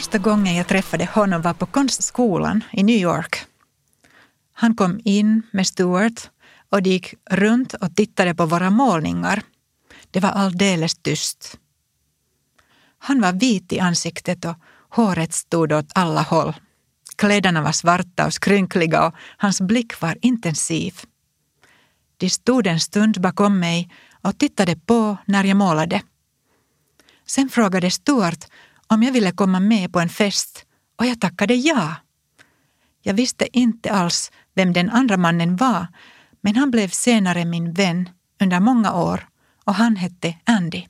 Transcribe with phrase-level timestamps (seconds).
[0.00, 3.46] Första gången jag träffade honom var på konstskolan i New York.
[4.52, 6.30] Han kom in med Stuart
[6.70, 9.42] och de gick runt och tittade på våra målningar.
[10.10, 11.58] Det var alldeles tyst.
[12.98, 14.54] Han var vit i ansiktet och
[14.90, 16.54] håret stod åt alla håll.
[17.16, 20.94] Kläderna var svarta och skrynkliga och hans blick var intensiv.
[22.16, 23.90] De stod en stund bakom mig
[24.22, 26.02] och tittade på när jag målade.
[27.26, 28.49] Sen frågade Stuart
[28.90, 31.94] om jag ville komma med på en fest och jag tackade ja.
[33.02, 35.86] Jag visste inte alls vem den andra mannen var,
[36.40, 38.08] men han blev senare min vän
[38.40, 39.28] under många år
[39.64, 40.86] och han hette Andy.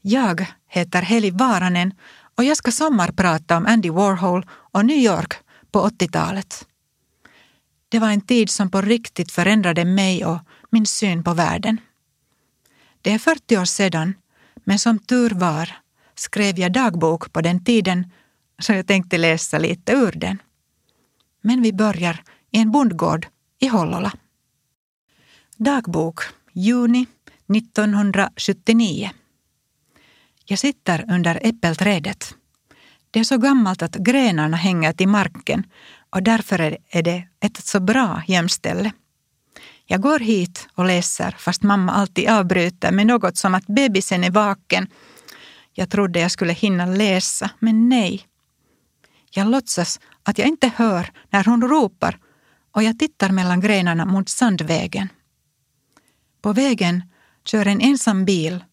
[0.00, 1.94] Jag heter Heli Varanen
[2.34, 5.34] och jag ska sommarprata om Andy Warhol och New York
[5.70, 6.66] på 80-talet.
[7.88, 10.38] Det var en tid som på riktigt förändrade mig och
[10.70, 11.80] min syn på världen.
[13.02, 14.14] Det är 40 år sedan,
[14.64, 15.83] men som tur var
[16.14, 18.10] skrev jag dagbok på den tiden
[18.58, 20.42] så jag tänkte läsa lite ur den.
[21.40, 23.26] Men vi börjar i en bondgård
[23.58, 24.12] i Hollola.
[25.56, 26.20] Dagbok,
[26.52, 27.06] juni
[27.56, 29.10] 1979.
[30.44, 32.34] Jag sitter under äppelträdet.
[33.10, 35.66] Det är så gammalt att grenarna hänger till marken
[36.10, 38.92] och därför är det ett så bra gömställe.
[39.86, 44.30] Jag går hit och läser fast mamma alltid avbryter med något som att bebisen är
[44.30, 44.86] vaken.
[45.74, 48.26] Jag trodde jag skulle hinna läsa, men nej.
[49.30, 52.18] Jag låtsas att jag inte hör när hon ropar
[52.72, 55.08] och jag tittar mellan grenarna mot Sandvägen.
[56.42, 57.02] På vägen
[57.44, 58.64] kör en ensam bil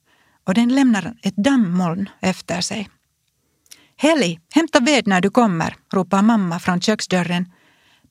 [0.43, 2.89] och den lämnar ett dammoln efter sig.
[3.95, 7.51] Heli, hämta ved när du kommer, ropar mamma från köksdörren.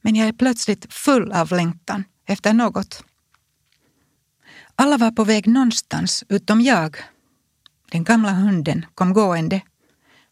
[0.00, 3.04] Men jag är plötsligt full av längtan efter något.
[4.74, 6.96] Alla var på väg någonstans utom jag.
[7.90, 9.60] Den gamla hunden kom gående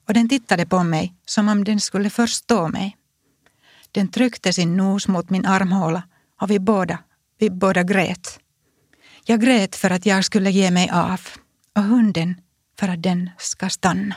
[0.07, 2.97] och den tittade på mig som om den skulle förstå mig.
[3.93, 6.03] Den tryckte sin nos mot min armhåla
[6.41, 6.99] och vi båda,
[7.39, 8.41] vi båda grät.
[9.25, 11.21] Jag grät för att jag skulle ge mig av
[11.77, 12.41] och hunden
[12.79, 14.15] för att den ska stanna.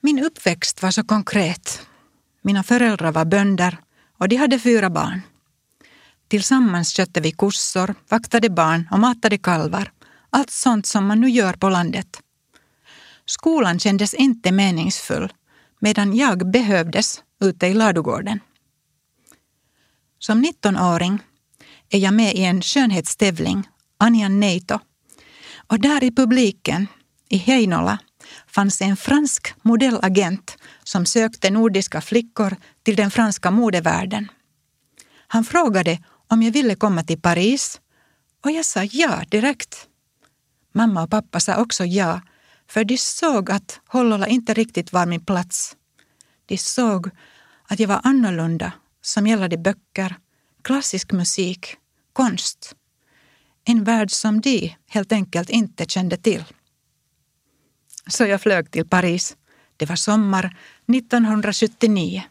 [0.00, 1.86] Min uppväxt var så konkret.
[2.42, 3.78] Mina föräldrar var bönder
[4.18, 5.20] och de hade fyra barn.
[6.28, 9.92] Tillsammans köpte vi kossor, vaktade barn och matade kalvar.
[10.34, 12.20] Allt sånt som man nu gör på landet.
[13.24, 15.32] Skolan kändes inte meningsfull
[15.78, 18.40] medan jag behövdes ute i ladugården.
[20.18, 21.18] Som 19-åring
[21.90, 23.68] är jag med i en skönhetstävling,
[23.98, 24.78] Anja Neito.
[25.68, 26.86] Och där i publiken,
[27.28, 27.98] i Heinola,
[28.46, 34.28] fanns en fransk modellagent som sökte nordiska flickor till den franska modevärlden.
[35.26, 37.80] Han frågade om jag ville komma till Paris
[38.44, 39.88] och jag sa ja direkt.
[40.76, 42.20] Mamma och pappa sa också ja,
[42.66, 45.76] för de såg att Hollola inte riktigt var min plats.
[46.46, 47.10] De såg
[47.68, 50.16] att jag var annorlunda som gällde böcker,
[50.62, 51.76] klassisk musik,
[52.12, 52.74] konst.
[53.64, 56.44] En värld som de helt enkelt inte kände till.
[58.06, 59.36] Så jag flög till Paris.
[59.76, 60.56] Det var sommar
[60.94, 62.22] 1979.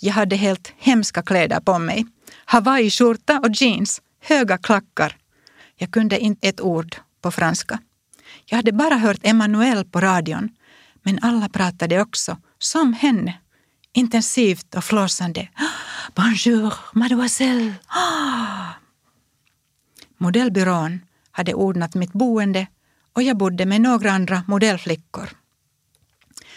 [0.00, 2.06] Jag hade helt hemska kläder på mig.
[2.44, 5.16] Hawaii-skjorta och jeans, höga klackar.
[5.76, 7.78] Jag kunde inte ett ord på franska.
[8.44, 10.48] Jag hade bara hört Emmanuel på radion,
[11.02, 13.38] men alla pratade också, som henne,
[13.92, 15.48] intensivt och flåsande.
[16.14, 17.74] Bonjour, mademoiselle!
[20.18, 22.66] Modellbyrån hade ordnat mitt boende
[23.12, 25.28] och jag bodde med några andra modellflickor.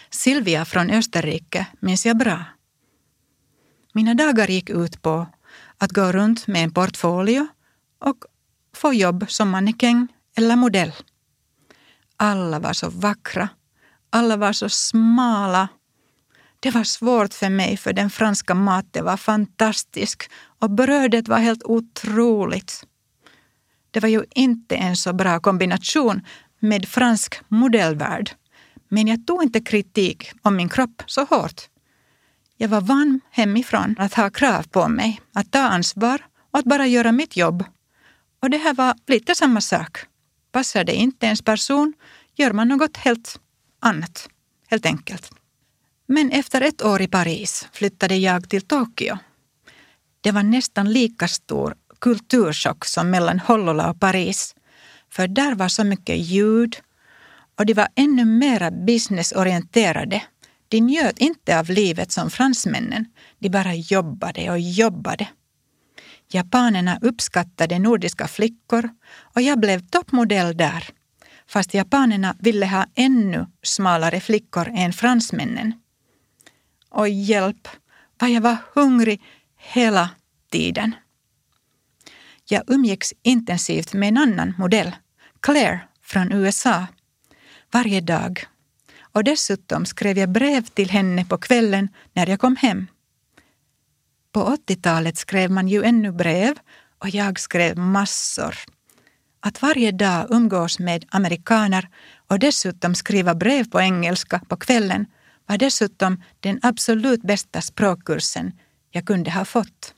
[0.09, 2.45] Silvia från Österrike minns jag bra.
[3.93, 5.27] Mina dagar gick ut på
[5.77, 7.47] att gå runt med en portfolio
[7.99, 8.17] och
[8.75, 10.07] få jobb som mannekäng
[10.37, 10.93] eller modell.
[12.17, 13.49] Alla var så vackra,
[14.09, 15.67] alla var så smala.
[16.59, 21.63] Det var svårt för mig för den franska maten var fantastisk och brödet var helt
[21.63, 22.85] otroligt.
[23.91, 26.21] Det var ju inte en så bra kombination
[26.59, 28.31] med fransk modellvärld.
[28.89, 31.61] Men jag tog inte kritik om min kropp så hårt.
[32.57, 36.87] Jag var van hemifrån att ha krav på mig, att ta ansvar och att bara
[36.87, 37.63] göra mitt jobb.
[38.41, 39.97] Och det här var lite samma sak.
[40.51, 41.93] Passar det inte ens person
[42.35, 43.39] gör man något helt
[43.79, 44.29] annat,
[44.67, 45.31] helt enkelt.
[46.05, 49.17] Men efter ett år i Paris flyttade jag till Tokyo.
[50.21, 54.55] Det var nästan lika stor kulturchock som mellan Hollola och Paris.
[55.09, 56.77] För där var så mycket ljud
[57.57, 60.23] och de var ännu mera businessorienterade.
[60.67, 63.05] De njöt inte av livet som fransmännen.
[63.39, 65.27] De bara jobbade och jobbade.
[66.33, 70.89] Japanerna uppskattade nordiska flickor och jag blev toppmodell där.
[71.47, 75.73] fast japanerna ville ha ännu smalare flickor än fransmännen.
[76.89, 77.67] Och hjälp,
[78.19, 79.21] vad jag var hungrig
[79.57, 80.09] hela
[80.51, 80.95] tiden.
[82.49, 84.95] Jag umgicks intensivt med en annan modell,
[85.39, 86.87] Claire från USA,
[87.71, 88.45] varje dag.
[89.01, 92.87] Och dessutom skrev jag brev till henne på kvällen när jag kom hem.
[94.31, 96.55] På 80-talet skrev man ju ännu brev
[96.99, 98.55] och jag skrev massor.
[99.39, 101.89] Att varje dag umgås med amerikaner
[102.27, 105.05] och dessutom skriva brev på engelska på kvällen
[105.45, 108.51] var dessutom den absolut bästa språkkursen
[108.91, 109.93] jag kunde ha fått.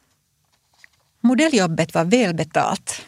[1.21, 3.06] Modelljobbet var välbetalt,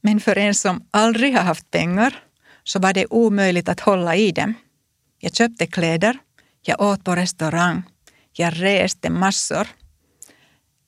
[0.00, 2.22] men för en som aldrig har haft pengar
[2.64, 4.54] så var det omöjligt att hålla i dem.
[5.18, 6.18] Jag köpte kläder,
[6.62, 7.82] jag åt på restaurang,
[8.32, 9.68] jag reste massor.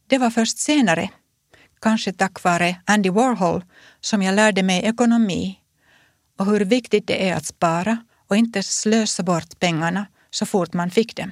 [0.08, 1.10] Det var först senare,
[1.81, 3.64] kanske tack vare Andy Warhol,
[4.00, 5.58] som jag lärde mig ekonomi
[6.38, 10.90] och hur viktigt det är att spara och inte slösa bort pengarna så fort man
[10.90, 11.31] fick dem.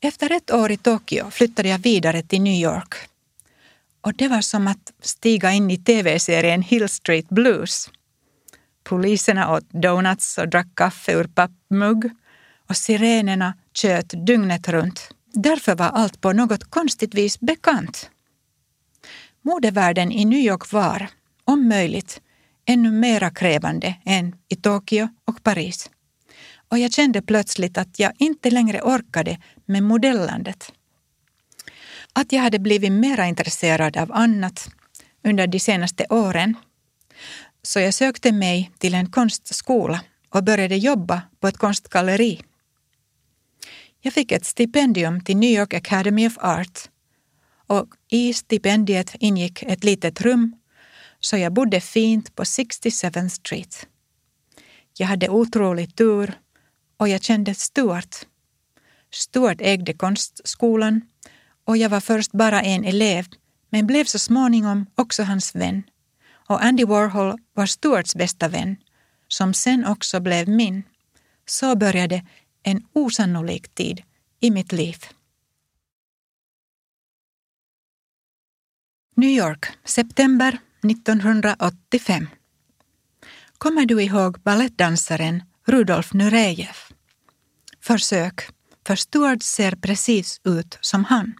[0.00, 2.94] Efter ett år i Tokyo flyttade jag vidare till New York.
[4.00, 7.90] Och det var som att stiga in i tv-serien Hill Street Blues.
[8.84, 12.10] Poliserna åt donuts och drack kaffe ur pappmugg
[12.68, 15.15] och sirenerna tjöt dygnet runt.
[15.36, 18.10] Därför var allt på något konstigt vis bekant.
[19.42, 21.08] Modevärlden i New York var,
[21.44, 22.20] om möjligt,
[22.66, 25.90] ännu mera krävande än i Tokyo och Paris
[26.68, 30.72] och jag kände plötsligt att jag inte längre orkade med modellandet.
[32.12, 34.68] Att jag hade blivit mera intresserad av annat
[35.24, 36.54] under de senaste åren.
[37.62, 42.42] Så jag sökte mig till en konstskola och började jobba på ett konstgalleri.
[44.06, 46.90] Jag fick ett stipendium till New York Academy of Art
[47.66, 50.56] och i stipendiet ingick ett litet rum
[51.20, 53.86] så jag bodde fint på 67th Street.
[54.98, 56.38] Jag hade otrolig tur
[56.96, 58.16] och jag kände Stuart.
[59.12, 61.00] Stuart ägde konstskolan
[61.64, 63.26] och jag var först bara en elev
[63.70, 65.82] men blev så småningom också hans vän.
[66.48, 68.76] Och Andy Warhol var Stuarts bästa vän,
[69.28, 70.82] som sen också blev min.
[71.46, 72.22] Så började
[72.66, 74.02] en osannolik tid
[74.40, 74.96] i mitt liv.
[79.16, 80.58] New York, september
[80.90, 82.28] 1985.
[83.58, 86.76] Kommer du ihåg balettdansaren Rudolf Nurejev?
[87.80, 88.40] Försök,
[88.86, 91.34] för Stuart ser precis ut som han.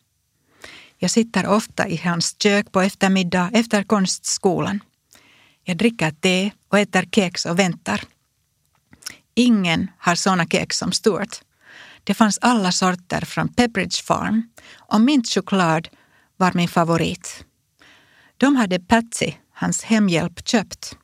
[0.99, 4.81] Jag sitter ofta i hans kök på eftermiddag efter konstskolan.
[5.64, 8.05] Jag dricker te och äter kex och väntar.
[9.38, 11.41] Ingen har såna kex som Stuart.
[12.05, 15.88] Det fanns alla sorter från Pepperidge Farm och mintchoklad
[16.37, 17.44] var min favorit.
[18.37, 20.97] De hade Patsy, hans hemhjälp, köpt.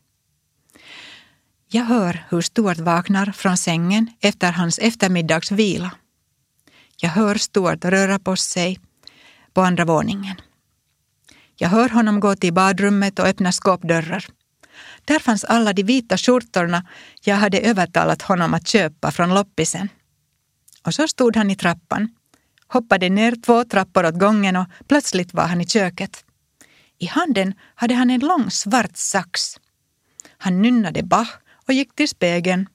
[1.69, 5.91] Jag hör hur Stuart vaknar från sängen efter hans eftermiddagsvila.
[6.97, 8.81] Jag hör Stuart röra på sig
[9.53, 10.37] på andra våningen.
[11.57, 14.27] Jag hör honom gå till badrummet och öppna skåpdörrar.
[15.05, 16.87] Där fanns alla de vita skjortorna
[17.25, 19.89] jag hade övertalat honom att köpa från loppisen.
[20.83, 22.15] Och så stod han i trappan,
[22.67, 26.25] hoppade ner två trappor åt gången och plötsligt var han i köket.
[26.99, 29.57] I handen hade han en lång svart sax.
[30.39, 31.29] Han nynnade Bach
[31.67, 32.69] och gick till spegeln.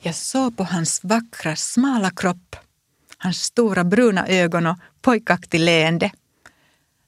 [0.00, 2.56] Jag såg på hans vackra, smala kropp,
[3.18, 6.10] hans stora bruna ögon och pojkaktig leende.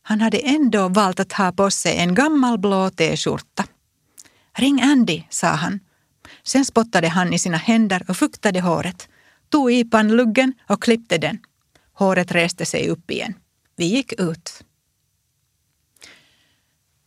[0.02, 3.64] Han hade ändå valt att ha på sig en gammal blå t-skjorta.
[4.58, 5.80] Ring Andy, sa han.
[6.42, 9.08] Sen spottade han i sina händer och fuktade håret,
[9.48, 11.38] tog i pannluggen och klippte den.
[11.92, 13.34] Håret reste sig upp igen.
[13.76, 14.64] Vi gick ut.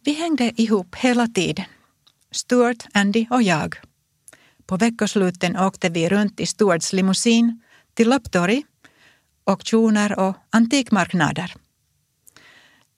[0.04, 1.66] Vi hängde ihop hela tiden.
[2.32, 3.76] Stuart, Andy och jag.
[4.66, 7.62] På veckosluten åkte vi runt i Stuarts limousin
[7.94, 8.64] till lopptorg,
[9.44, 11.54] auktioner och antikmarknader.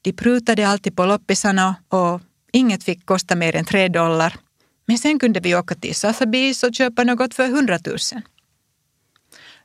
[0.02, 4.43] De prutade alltid på loppisarna och inget fick kosta mer än tre dollar.
[4.86, 8.22] Men sen kunde vi åka till Sotheby's och köpa något för hundratusen.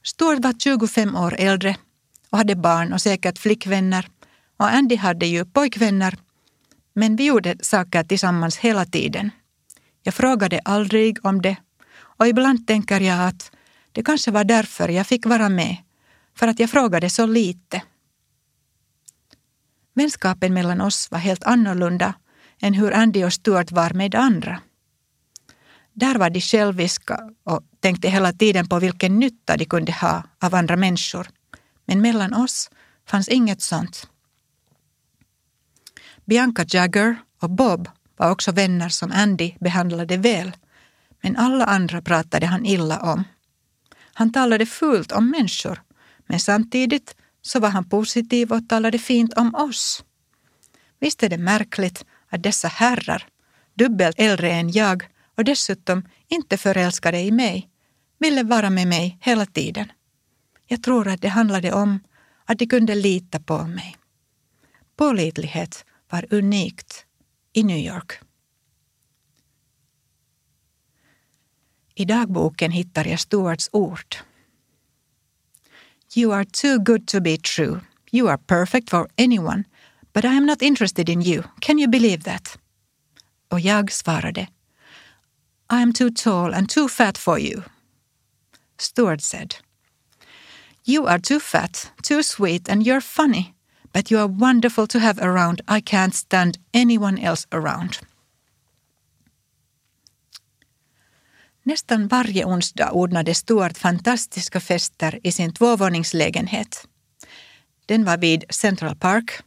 [0.02, 1.76] Stuart var 25 år äldre
[2.30, 4.08] och hade barn och säkert flickvänner
[4.56, 6.18] och Andy hade ju pojkvänner
[6.94, 9.30] men vi gjorde saker tillsammans hela tiden.
[10.02, 11.56] Jag frågade aldrig om det
[12.18, 13.50] och ibland tänker jag att
[13.92, 15.76] det kanske var därför jag fick vara med,
[16.34, 17.82] för att jag frågade så lite.
[19.94, 22.14] Vänskapen mellan oss var helt annorlunda
[22.60, 24.60] än hur Andy och Stuart var med andra.
[25.98, 30.54] Där var de själviska och tänkte hela tiden på vilken nytta de kunde ha av
[30.54, 31.28] andra människor.
[31.86, 32.70] Men mellan oss
[33.06, 34.08] fanns inget sånt.
[36.24, 40.52] Bianca Jagger och Bob var också vänner som Andy behandlade väl,
[41.22, 43.24] men alla andra pratade han illa om.
[44.14, 45.82] Han talade fult om människor,
[46.26, 50.04] men samtidigt så var han positiv och talade fint om oss.
[51.00, 53.26] Visst är det märkligt att dessa herrar,
[53.74, 57.70] dubbelt äldre än jag och dessutom inte förälskade i mig,
[58.18, 59.92] ville vara med mig hela tiden.
[60.66, 62.00] Jag tror att det handlade om
[62.44, 63.96] att de kunde lita på mig.
[64.96, 67.06] Pålitlighet var unikt
[67.52, 68.12] i New York.
[71.94, 74.16] I dagboken hittar jag Stuarts ord.
[76.16, 77.80] You are too good to be true.
[78.12, 79.64] You are perfect for anyone.
[80.12, 81.42] But I am not interested in you.
[81.60, 82.58] Can you believe that?
[83.48, 84.46] Och jag svarade.
[85.70, 87.62] I am too tall and too fat for you.
[88.78, 89.54] Stuart said.
[90.84, 93.54] You are too fat, too sweet, and you're funny.
[93.92, 95.60] But you are wonderful to have around.
[95.68, 97.98] I can't stand anyone else around.
[101.62, 106.88] Nästan varje onsdag ordnade Stuart fantastiska fester i sin tvåvåningslägenhet.
[107.86, 109.40] Den var vid Central Park,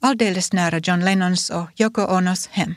[0.00, 2.74] alldeles nära John Lennons och Yoko Onos hem.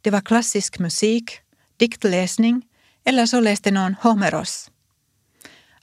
[0.00, 1.41] Det var klassisk musik,
[1.82, 2.62] diktläsning
[3.04, 4.70] eller så läste någon Homeros.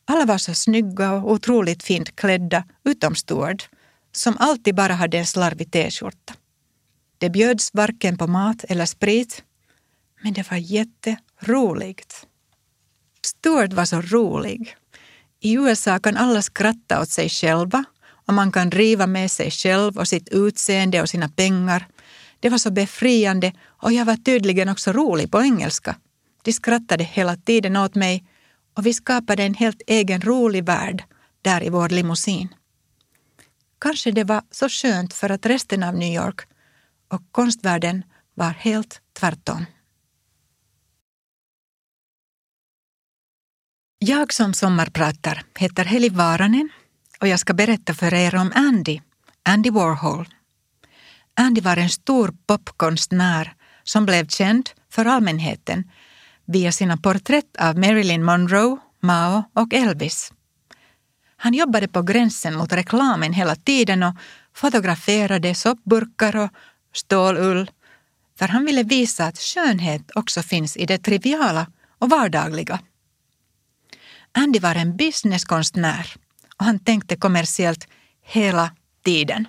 [0.05, 3.69] Alla var så snygga och otroligt fint klädda, utom Stuart,
[4.11, 6.33] som alltid bara hade en slarvig t-skjorta.
[7.17, 9.43] Det bjöds varken på mat eller sprit,
[10.21, 12.27] men det var jätteroligt.
[13.25, 14.75] Stuart var så rolig.
[15.39, 17.83] I USA kan alla skratta åt sig själva
[18.27, 21.87] och man kan driva med sig själv och sitt utseende och sina pengar.
[22.39, 25.95] Det var så befriande och jag var tydligen också rolig på engelska.
[26.43, 28.23] De skrattade hela tiden åt mig
[28.73, 31.03] och vi skapade en helt egen rolig värld
[31.41, 32.47] där i vår limousin.
[33.79, 36.41] Kanske det var så skönt för att resten av New York
[37.07, 38.03] och konstvärlden
[38.33, 39.65] var helt tvärtom.
[43.99, 46.69] Jag som sommarpratar heter Heli Varanen
[47.19, 49.01] och jag ska berätta för er om Andy,
[49.43, 50.27] Andy Warhol.
[51.39, 53.53] Andy var en stor popkonstnär
[53.83, 55.91] som blev känd för allmänheten
[56.45, 60.33] via sina porträtt av Marilyn Monroe, Mao och Elvis.
[61.37, 64.15] Han jobbade på gränsen mot reklamen hela tiden och
[64.53, 66.49] fotograferade soppburkar och
[66.93, 67.71] stålull
[68.39, 71.67] för han ville visa att skönhet också finns i det triviala
[71.97, 72.79] och vardagliga.
[74.31, 76.15] Andy var en businesskonstnär
[76.57, 77.87] och han tänkte kommersiellt
[78.23, 78.71] hela
[79.03, 79.47] tiden.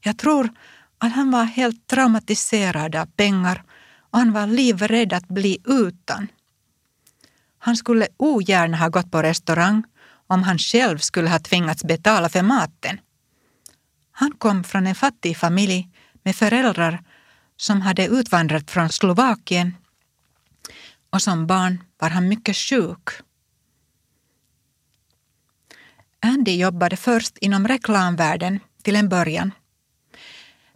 [0.00, 0.50] Jag tror
[0.98, 3.62] att han var helt traumatiserad av pengar
[4.10, 6.28] och han var livrädd att bli utan.
[7.58, 9.84] Han skulle ogärna ha gått på restaurang
[10.26, 13.00] om han själv skulle ha tvingats betala för maten.
[14.12, 15.88] Han kom från en fattig familj
[16.22, 17.04] med föräldrar
[17.56, 19.74] som hade utvandrat från Slovakien
[21.10, 23.08] och som barn var han mycket sjuk.
[26.20, 29.52] Andy jobbade först inom reklamvärlden till en början.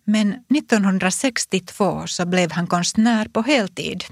[0.04, 4.04] Men 1962 så blev han konstnär på heltid.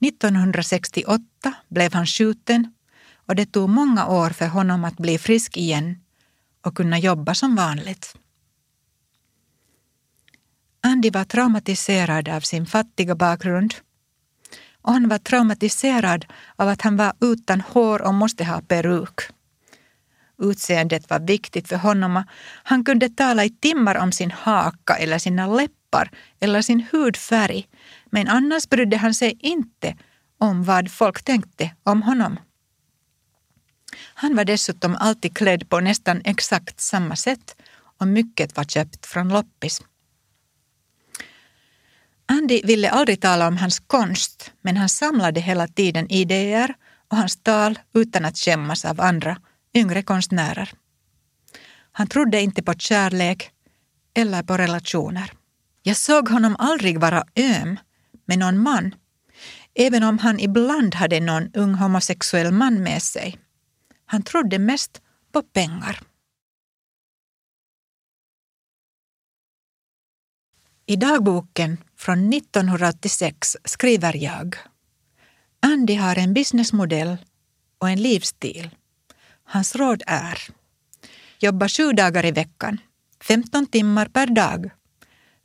[0.00, 2.72] 1968 blev han skjuten
[3.26, 5.98] och det tog många år för honom att bli frisk igen
[6.60, 8.16] och kunna jobba som vanligt.
[10.80, 13.74] Andy var traumatiserad av sin fattiga bakgrund
[14.82, 19.20] och han var traumatiserad av att han var utan hår och måste ha peruk.
[20.38, 22.22] Utseendet var viktigt för honom.
[22.62, 26.10] Han kunde tala i timmar om sin haka eller sina läppar
[26.40, 27.68] eller sin hudfärg.
[28.10, 29.96] Men annars brydde han sig inte
[30.38, 32.38] om vad folk tänkte om honom.
[34.14, 37.56] Han var dessutom alltid klädd på nästan exakt samma sätt
[38.00, 39.82] och mycket var köpt från loppis.
[42.26, 46.74] Andy ville aldrig tala om hans konst, men han samlade hela tiden idéer
[47.08, 49.36] och hans tal utan att skämmas av andra
[49.74, 50.72] yngre konstnärer.
[51.92, 53.50] Han trodde inte på kärlek
[54.14, 55.32] eller på relationer.
[55.82, 57.78] Jag såg honom aldrig vara öm
[58.24, 58.94] med någon man,
[59.74, 63.38] även om han ibland hade någon ung homosexuell man med sig.
[64.06, 65.02] Han trodde mest
[65.32, 66.00] på pengar.
[70.86, 74.56] I dagboken från 1986 skriver jag
[75.60, 77.16] Andy har en businessmodell
[77.78, 78.70] och en livsstil
[79.44, 80.38] Hans råd är
[81.38, 82.78] Jobba sju dagar i veckan,
[83.20, 84.70] 15 timmar per dag.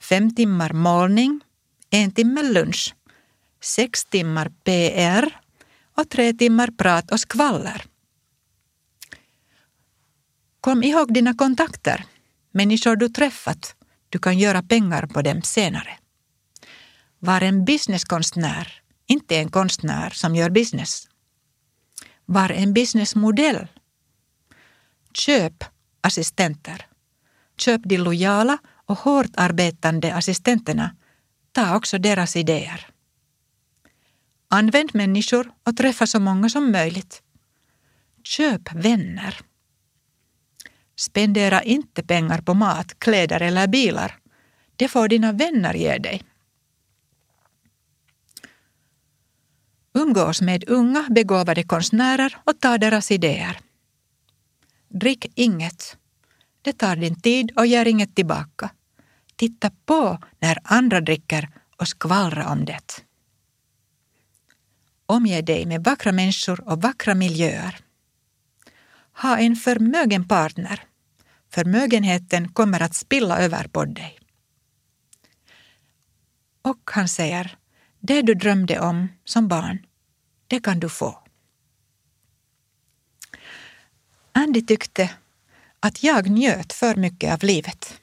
[0.02, 1.42] Fem timmar målning,
[1.90, 2.96] en timme lunch,
[3.62, 5.40] sex timmar PR
[5.96, 7.86] och tre timmar prat och skvaller.
[10.62, 12.06] Kom ihåg dina kontakter,
[12.52, 13.76] människor du träffat.
[14.10, 15.98] Du kan göra pengar på dem senare.
[17.20, 21.08] Var en businesskonstnär, inte en konstnär som gör business.
[22.26, 23.68] Var en businessmodell.
[25.14, 25.64] Köp
[26.02, 26.86] assistenter.
[27.58, 30.96] Köp de lojala och hårt arbetande assistenterna.
[31.52, 32.88] Ta också deras idéer.
[34.48, 37.22] Använd människor och träffa så många som möjligt.
[38.24, 39.40] Köp vänner.
[40.96, 44.20] Spendera inte pengar på mat, kläder eller bilar.
[44.76, 46.24] Det får dina vänner ge dig.
[49.94, 53.60] Umgås med unga begåvade konstnärer och ta deras idéer.
[54.90, 55.98] Drick inget.
[56.62, 58.72] Det tar din tid och ger inget tillbaka.
[59.36, 63.04] Titta på när andra dricker och skvallra om det.
[65.06, 67.80] Omge dig med vackra människor och vackra miljöer.
[69.22, 70.84] Ha en förmögen partner.
[71.50, 74.20] Förmögenheten kommer att spilla över på dig.
[76.62, 77.58] Och han säger,
[78.00, 79.86] det du drömde om som barn,
[80.48, 81.24] det kan du få.
[84.40, 85.10] Andy tyckte
[85.80, 88.00] att jag njöt för mycket av livet.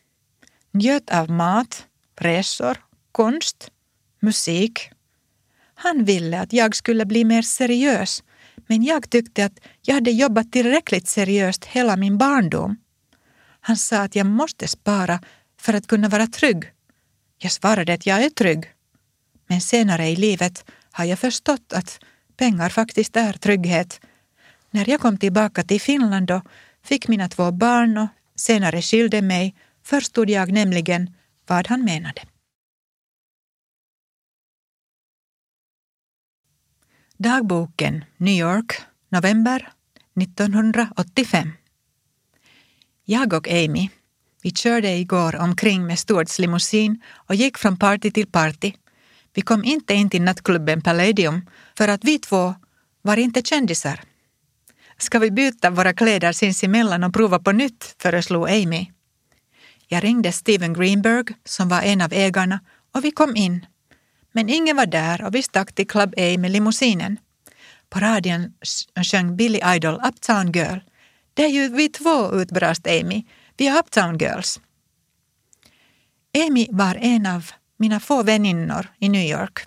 [0.71, 2.77] Njöt av mat, resor,
[3.13, 3.71] konst,
[4.21, 4.91] musik.
[5.75, 8.23] Han ville att jag skulle bli mer seriös
[8.67, 12.77] men jag tyckte att jag hade jobbat tillräckligt seriöst hela min barndom.
[13.61, 15.21] Han sa att jag måste spara
[15.61, 16.65] för att kunna vara trygg.
[17.39, 18.65] Jag svarade att jag är trygg.
[19.47, 22.01] Men senare i livet har jag förstått att
[22.37, 24.01] pengar faktiskt är trygghet.
[24.71, 26.43] När jag kom tillbaka till Finland och
[26.83, 31.15] fick mina två barn och senare skilde mig förstod jag nämligen
[31.47, 32.23] vad han menade.
[37.17, 39.73] Dagboken New York, november
[40.21, 41.53] 1985.
[43.05, 43.89] Jag och Amy,
[44.43, 48.73] vi körde igår omkring med Stuarts limousin och gick från party till party.
[49.35, 52.55] Vi kom inte in till nattklubben Palladium för att vi två
[53.03, 54.01] var inte kändisar.
[54.99, 58.87] Ska vi byta våra kläder sinsemellan och prova på nytt, föreslog Amy.
[59.89, 62.61] Jag ringde Steven Greenberg, som var en av ägarna,
[62.95, 63.67] och vi kom in.
[64.33, 67.19] Men ingen var där och vi stack till Club A med limousinen.
[67.91, 68.53] På radion
[69.05, 70.79] sjöng Billy Idol Uptown Girl.
[71.35, 73.25] Det är ju vi två, utbrast Amy.
[73.57, 74.61] Vi är Uptown Girls.
[76.47, 79.59] Amy var en av mina få väninnor i New York.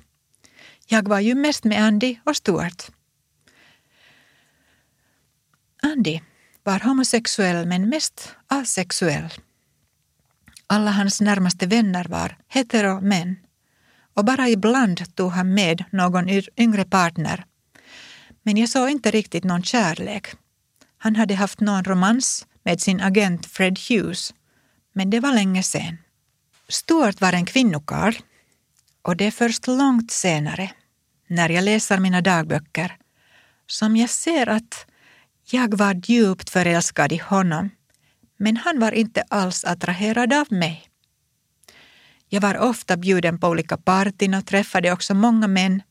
[0.87, 2.91] Jag var ju mest med Andy och Stuart.
[5.81, 6.19] Andy
[6.63, 9.33] var homosexuell men mest asexuell.
[10.67, 13.35] Alla hans närmaste vänner var hetero män
[14.13, 17.45] och bara ibland tog han med någon yngre partner.
[18.43, 20.27] Men jag såg inte riktigt någon kärlek.
[20.97, 24.33] Han hade haft någon romans med sin agent Fred Hughes,
[24.93, 25.97] men det var länge sen.
[26.67, 28.15] Stuart var en kvinnokarl
[29.01, 30.71] och det är först långt senare,
[31.27, 32.97] när jag läser mina dagböcker,
[33.67, 34.85] som jag ser att
[35.53, 37.69] jag var djupt förälskad i honom,
[38.37, 40.89] men han var inte alls attraherad av mig.
[42.27, 45.81] Jag var ofta bjuden på olika partyn och träffade också många män,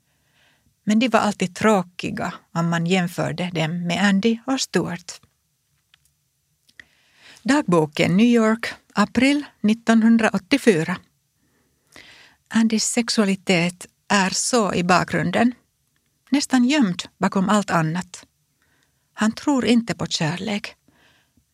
[0.84, 5.20] men de var alltid tråkiga om man jämförde dem med Andy och Stuart.
[7.42, 10.96] Dagboken New York, april 1984.
[12.48, 15.54] Andys sexualitet är så i bakgrunden,
[16.30, 18.27] nästan gömd bakom allt annat.
[19.20, 20.74] Han tror inte på kärlek,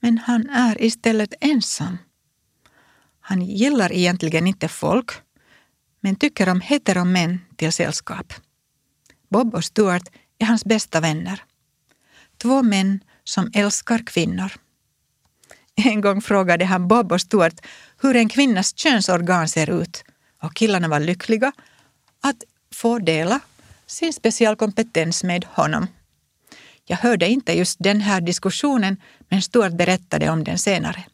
[0.00, 1.98] men han är istället ensam.
[3.20, 5.10] Han gillar egentligen inte folk,
[6.00, 8.34] men tycker om heteromän till sällskap.
[9.28, 11.44] Bob och Stuart är hans bästa vänner.
[12.42, 14.52] Två män som älskar kvinnor.
[15.74, 17.66] En gång frågade han Bob och Stuart
[18.02, 20.04] hur en kvinnas könsorgan ser ut
[20.42, 21.52] och killarna var lyckliga
[22.20, 23.40] att få dela
[23.86, 25.86] sin specialkompetens med honom.
[26.84, 28.96] Jag hörde inte just den här diskussionen
[29.28, 31.04] men Stuart berättade om den senare.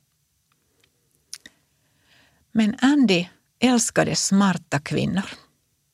[2.53, 3.27] Men Andy
[3.59, 5.25] älskade smarta kvinnor.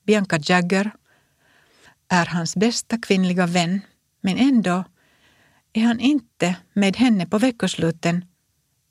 [0.07, 0.91] Bianca Jagger
[2.09, 3.81] är hans bästa kvinnliga vän
[4.21, 4.85] men ändå
[5.73, 8.25] är han inte med henne på veckosluten.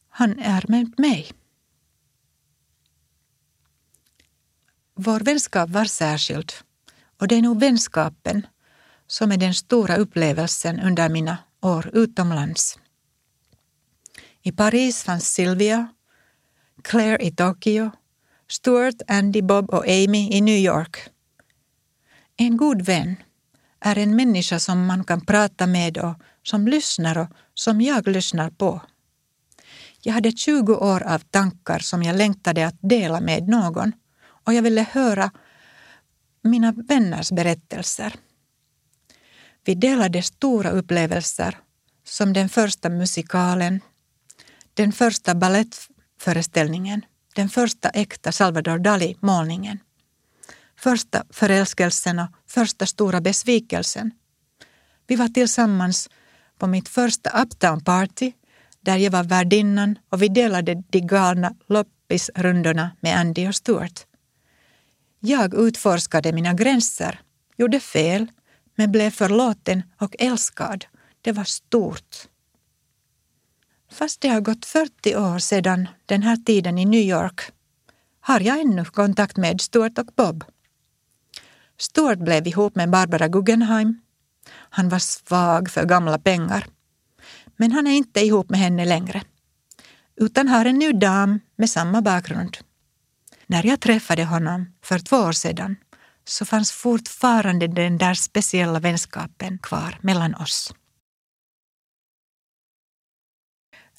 [0.09, 1.31] Han är med mig.
[4.95, 6.51] Vår vänskap var särskild
[7.19, 8.47] och det är nog vänskapen
[9.07, 12.79] som är den stora upplevelsen under mina år utomlands.
[14.41, 15.87] I Paris fanns Sylvia,
[16.83, 17.91] Claire i Tokyo,
[18.47, 21.09] Stuart, Andy, Bob och Amy i New York.
[22.37, 23.15] En god vän
[23.79, 28.49] är en människa som man kan prata med och som lyssnar och som jag lyssnar
[28.49, 28.81] på.
[30.01, 33.91] Jag hade 20 år av tankar som jag längtade att dela med någon
[34.25, 35.31] och jag ville höra
[36.41, 38.13] mina vänners berättelser.
[39.65, 41.57] Vi delade stora upplevelser
[42.03, 43.81] som den första musikalen,
[44.73, 49.79] den första ballettföreställningen, den första äkta Salvador Dali-målningen,
[50.79, 54.11] första förälskelsen och första stora besvikelsen.
[55.07, 56.09] Vi var tillsammans
[56.59, 58.31] på mitt första Uptown Party
[58.81, 64.05] där jag var värdinnan och vi delade de galna loppisrundorna med Andy och Stuart.
[65.19, 67.21] Jag utforskade mina gränser,
[67.57, 68.27] gjorde fel,
[68.75, 70.85] men blev förlåten och älskad.
[71.21, 72.15] Det var stort.
[73.91, 77.41] Fast det har gått 40 år sedan den här tiden i New York
[78.19, 80.43] har jag ännu kontakt med Stuart och Bob.
[81.77, 84.01] Stuart blev ihop med Barbara Guggenheim.
[84.49, 86.67] Han var svag för gamla pengar.
[87.55, 89.21] Men han är inte ihop med henne längre.
[90.15, 92.57] Utan har en ny dam med samma bakgrund.
[93.47, 95.75] När jag träffade honom för två år sedan
[96.27, 100.73] så fanns fortfarande den där speciella vänskapen kvar mellan oss.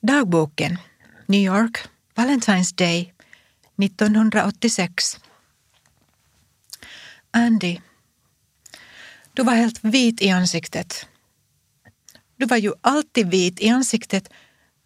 [0.01, 0.79] Dagboken,
[1.27, 3.15] New York, Valentine's Day
[3.83, 5.21] 1986.
[7.31, 7.81] Andy,
[9.33, 11.07] du var helt vit i ansiktet.
[12.37, 14.29] Du var ju alltid vit i ansiktet,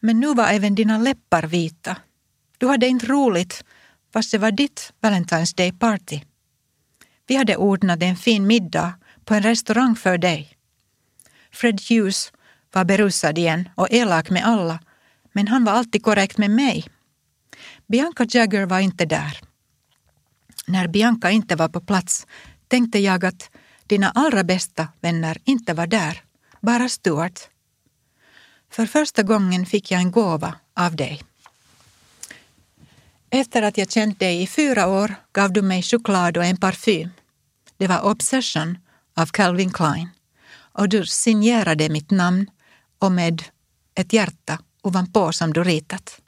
[0.00, 1.96] men nu var även dina läppar vita.
[2.58, 3.64] Du hade inte roligt,
[4.12, 6.20] fast det var ditt Valentine's Day party.
[7.30, 10.56] Vi hade ordnat en fin middag på en restaurang för dig.
[11.52, 12.32] Fred Hughes
[12.72, 14.78] var berusad igen och elak med alla,
[15.32, 16.84] men han var alltid korrekt med mig.
[17.86, 19.40] Bianca Jagger var inte där.
[20.66, 22.26] När Bianca inte var på plats
[22.68, 23.50] tänkte jag att
[23.86, 26.22] dina allra bästa vänner inte var där,
[26.60, 27.40] bara Stuart.
[28.70, 31.22] För första gången fick jag en gåva av dig.
[33.30, 37.10] Efter att jag känt dig i fyra år gav du mig choklad och en parfym.
[37.80, 38.78] Det var Obsession
[39.16, 40.08] av Calvin Klein
[40.52, 42.50] och du signerade mitt namn
[42.98, 43.42] och med
[43.94, 46.20] ett hjärta ovanpå som du ritat.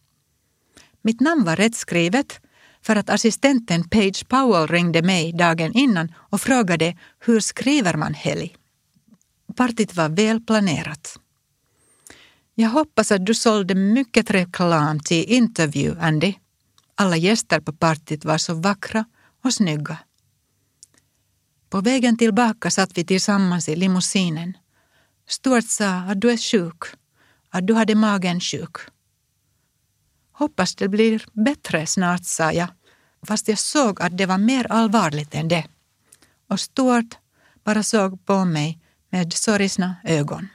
[1.03, 2.41] Mitt namn var rätt skrivet
[2.83, 8.57] för att assistenten Page Powell ringde mig dagen innan och frågade hur skriver man helg.
[9.57, 11.19] Partyt var väl planerat.
[12.55, 16.35] Jag hoppas att du sålde mycket reklam till intervju, Andy.
[16.95, 19.05] Alla gäster på partyt var så vackra
[19.45, 19.99] och snygga.
[21.73, 24.57] På vägen tillbaka satt vi tillsammans i limousinen.
[25.29, 26.83] Stuart sa att du är sjuk,
[27.51, 28.77] att du hade magen sjuk.
[30.33, 32.69] Hoppas det blir bättre snart, sa jag,
[33.27, 35.65] fast jag såg att det var mer allvarligt än det.
[36.49, 37.19] Och Stuart
[37.65, 38.79] bara såg på mig
[39.11, 40.49] med sorgsna ögon.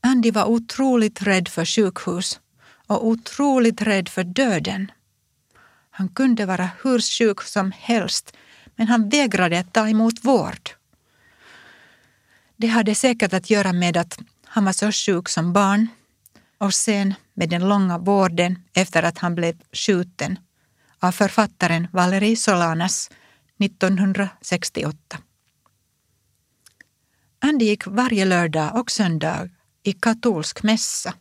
[0.00, 2.40] Andy var otroligt rädd för sjukhus
[2.86, 4.92] och otroligt rädd för döden.
[5.94, 8.36] Han kunde vara hur sjuk som helst,
[8.76, 10.70] men han vägrade att ta emot vård.
[12.56, 15.88] Det hade säkert att göra med att han var så sjuk som barn
[16.58, 20.38] och sen med den långa vården efter att han blev skjuten
[20.98, 23.10] av författaren Valerie Solanas
[23.58, 25.18] 1968.
[27.38, 29.48] Andy gick varje lördag och söndag
[29.82, 31.14] i katolsk mässa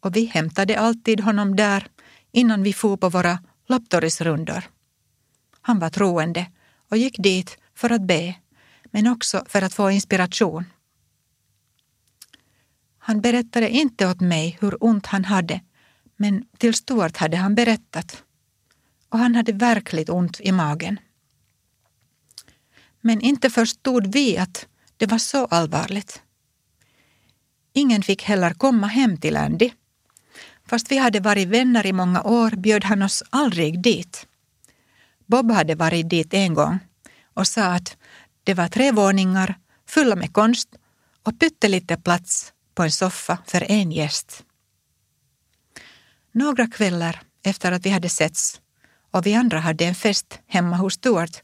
[0.00, 1.86] och vi hämtade alltid honom där
[2.32, 4.64] innan vi for på våra lopptorisrundor.
[5.60, 6.46] Han var troende
[6.88, 8.34] och gick dit för att be,
[8.84, 10.64] men också för att få inspiration.
[12.98, 15.60] Han berättade inte åt mig hur ont han hade,
[16.16, 18.22] men till Stuart hade han berättat.
[19.08, 21.00] Och han hade verkligt ont i magen.
[23.00, 26.22] Men inte förstod vi att det var så allvarligt.
[27.72, 29.70] Ingen fick heller komma hem till Andy.
[30.68, 34.26] Fast vi hade varit vänner i många år bjöd han oss aldrig dit.
[35.26, 36.78] Bob hade varit dit en gång
[37.34, 37.96] och sa att
[38.44, 39.54] det var tre våningar
[39.86, 40.68] fulla med konst
[41.22, 44.44] och pyttelite plats på en soffa för en gäst.
[46.32, 48.60] Några kvällar efter att vi hade setts
[49.10, 51.42] och vi andra hade en fest hemma hos Stuart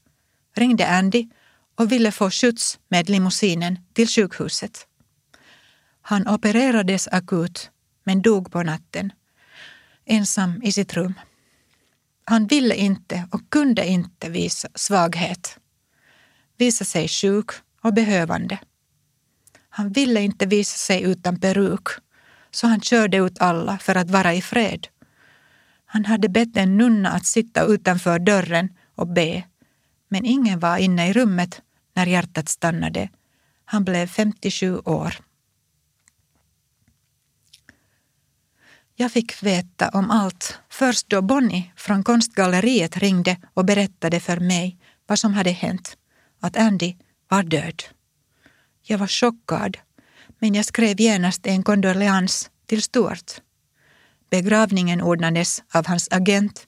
[0.56, 1.28] ringde Andy
[1.74, 4.86] och ville få skjuts med limousinen till sjukhuset.
[6.02, 7.70] Han opererades akut
[8.04, 9.12] men dog på natten,
[10.04, 11.14] ensam i sitt rum.
[12.24, 15.58] Han ville inte och kunde inte visa svaghet,
[16.56, 18.58] visa sig sjuk och behövande.
[19.68, 21.88] Han ville inte visa sig utan peruk,
[22.50, 24.88] så han körde ut alla för att vara i fred.
[25.86, 29.42] Han hade bett en nunna att sitta utanför dörren och be,
[30.08, 31.62] men ingen var inne i rummet
[31.94, 33.08] när hjärtat stannade.
[33.64, 35.14] Han blev 57 år.
[38.96, 44.78] Jag fick veta om allt först då Bonnie från konstgalleriet ringde och berättade för mig
[45.06, 45.96] vad som hade hänt,
[46.40, 46.96] att Andy
[47.28, 47.82] var död.
[48.82, 49.78] Jag var chockad,
[50.38, 53.40] men jag skrev genast en kondoleans till Stuart.
[54.30, 56.66] Begravningen ordnades av hans agent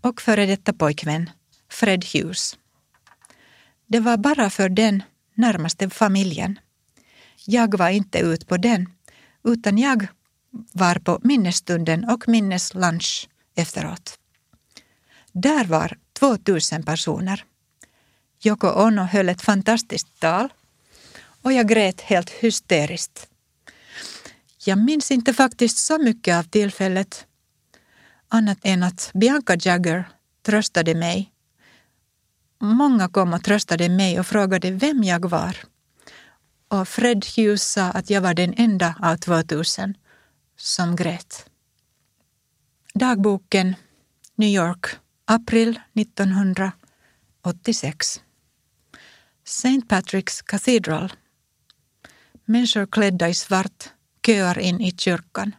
[0.00, 1.30] och före detta pojkvän,
[1.70, 2.56] Fred Hughes.
[3.86, 5.02] Det var bara för den
[5.34, 6.58] närmaste familjen.
[7.46, 8.88] Jag var inte ut på den,
[9.44, 10.06] utan jag
[10.72, 14.18] var på minnesstunden och minneslunch efteråt.
[15.32, 17.44] Där var 2000 personer.
[18.44, 20.48] Yoko Ono höll ett fantastiskt tal
[21.42, 23.28] och jag grät helt hysteriskt.
[24.64, 27.26] Jag minns inte faktiskt så mycket av tillfället
[28.28, 30.08] annat än att Bianca Jagger
[30.46, 31.30] tröstade mig.
[32.60, 35.56] Många kom och tröstade mig och frågade vem jag var.
[36.68, 39.94] Och Fred Hughes sa att jag var den enda av 2000
[40.64, 41.50] som grät.
[42.94, 43.74] Dagboken,
[44.34, 44.86] New York,
[45.24, 48.22] april 1986.
[49.44, 49.88] St.
[49.88, 51.12] Patrick's Cathedral.
[52.44, 53.92] Människor klädda i svart
[54.26, 55.56] köar in i kyrkan.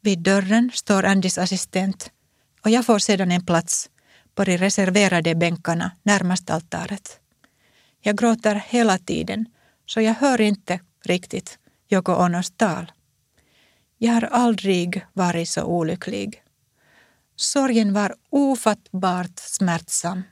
[0.00, 2.10] Vid dörren står Andys assistent
[2.64, 3.90] och jag får sedan en plats
[4.34, 7.20] på de reserverade bänkarna närmast altaret.
[8.00, 9.46] Jag gråter hela tiden
[9.86, 12.92] så jag hör inte riktigt Yoko Onos tal.
[13.98, 16.42] Jag har aldrig varit så olycklig.
[17.36, 20.22] Sorgen var ofattbart smärtsam.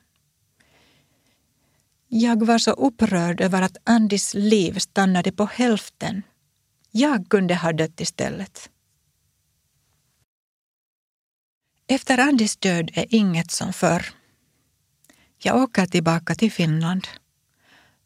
[2.09, 6.23] Jag var så upprörd över att Andys liv stannade på hälften.
[6.91, 8.71] Jag kunde ha dött istället.
[11.89, 14.07] Efter Andys död är inget som förr.
[15.39, 17.07] Jag åker tillbaka till Finland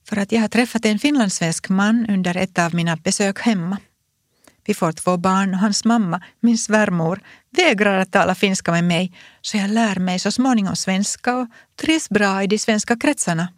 [0.05, 3.79] för att jag har träffat en finlandssvensk man under ett av mina besök hemma.
[4.71, 9.13] Vi får två barn och hans mamma, min svärmor, vägrar att tala finska med mig
[9.41, 11.49] så jag lär mig så småningom svenska och
[11.81, 13.49] trivs bra i de svenska kretsarna.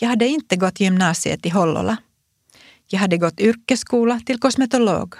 [0.00, 1.96] Jag hade inte gått gymnasiet i Hollola.
[2.86, 5.14] Jag hade gått yrkesskola till kosmetolog.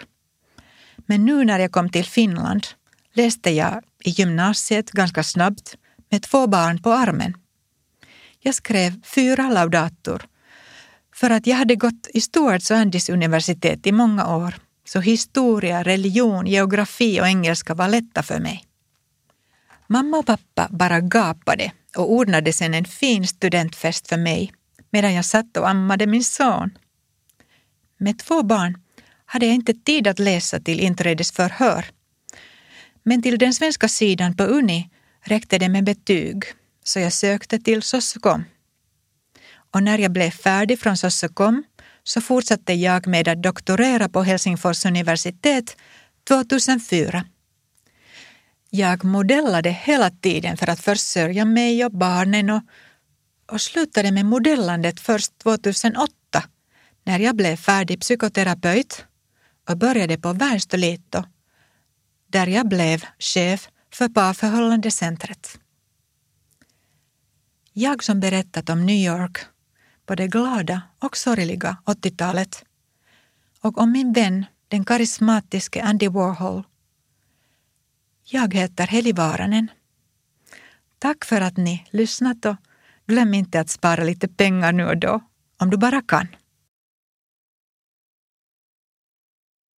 [0.97, 2.67] Men nu när jag kom till Finland
[3.15, 5.77] läste jag i gymnasiet ganska snabbt
[6.11, 7.35] med två barn på armen.
[8.41, 10.27] Jag skrev fyra laudator
[11.15, 15.83] för att jag hade gått i Stuarts och Andys universitet i många år, så historia,
[15.83, 18.65] religion, geografi och engelska var lätta för mig.
[19.87, 24.53] Mamma och pappa bara gapade och ordnade sen en fin studentfest för mig
[24.91, 26.79] medan jag satt och ammade min son.
[27.99, 28.79] Med två barn
[29.25, 31.85] hade jag inte tid att läsa till inträdesförhör.
[33.03, 36.45] Men till den svenska sidan på Uni räckte det med betyg,
[36.85, 38.45] så jag sökte till soskom
[39.75, 41.65] och när jag blev färdig från Sossekom
[42.03, 45.77] så fortsatte jag med att doktorera på Helsingfors universitet
[46.29, 47.25] 2004.
[48.71, 52.63] Jag modellade hela tiden för att försörja mig och barnen och,
[53.53, 56.11] och slutade med modellandet först 2008
[57.05, 59.05] när jag blev färdig psykoterapeut
[59.69, 61.25] och började på Värstolito
[62.27, 65.59] där jag blev chef för parförhållandecentret.
[67.73, 69.54] Jag som berättat om New York
[70.07, 72.65] på det glada och sorgliga 80-talet
[73.61, 76.63] och om min vän, den karismatiske Andy Warhol.
[78.25, 79.69] Jag heter Heli Varanen.
[80.99, 82.57] Tack för att ni lyssnat och
[83.07, 85.21] glöm inte att spara lite pengar nu och då,
[85.57, 86.29] om du bara kan.